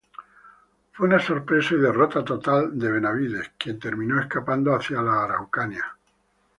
Fue 0.93 1.05
una 1.07 1.19
sorpresa 1.19 1.75
y 1.75 1.77
derrota 1.77 2.25
total 2.25 2.71
de 2.79 2.91
Benavides, 2.91 3.51
quien 3.55 3.77
terminó 3.77 4.19
escapando 4.19 4.73
hacia 4.75 4.99
La 4.99 5.25
Araucanía. 5.25 5.95